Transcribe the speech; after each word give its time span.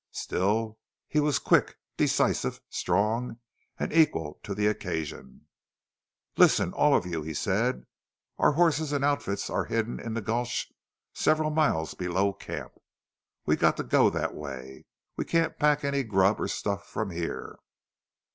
Still 0.13 0.79
he 1.07 1.19
was 1.19 1.37
quick, 1.37 1.77
decisive, 1.95 2.59
strong, 2.71 3.37
equal 3.91 4.39
to 4.41 4.55
the 4.55 4.65
occasion. 4.65 5.45
"Listen 6.37 6.73
all 6.73 6.95
of 6.97 7.05
you," 7.05 7.21
he 7.21 7.35
said. 7.35 7.85
"Our 8.39 8.53
horses 8.53 8.93
and 8.93 9.05
outfits 9.05 9.47
are 9.47 9.65
hidden 9.65 9.99
in 9.99 10.17
a 10.17 10.21
gulch 10.21 10.73
several 11.13 11.51
miles 11.51 11.93
below 11.93 12.33
camp. 12.33 12.73
We've 13.45 13.59
got 13.59 13.77
to 13.77 13.83
go 13.83 14.09
that 14.09 14.33
way. 14.33 14.85
We 15.17 15.23
can't 15.25 15.59
pack 15.59 15.83
any 15.83 16.01
grub 16.01 16.41
or 16.41 16.47
stuff 16.47 16.87
from 16.87 17.11
here. 17.11 17.59